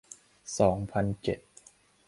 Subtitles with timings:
[0.59, 1.39] สองพันเจ็ด